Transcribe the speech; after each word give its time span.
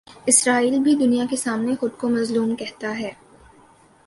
اسرائیل 0.25 0.79
بھی 0.79 0.95
دنیا 0.95 1.25
کے 1.29 1.35
سامنے 1.35 1.75
خو 1.75 1.87
دکو 1.87 2.09
مظلوم 2.09 2.55
کہتا 2.55 2.99
ہے۔ 2.99 3.11